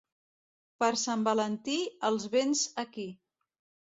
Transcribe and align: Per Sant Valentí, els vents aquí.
Per 0.83 0.87
Sant 1.01 1.25
Valentí, 1.27 1.75
els 2.09 2.25
vents 2.37 2.63
aquí. 2.85 3.07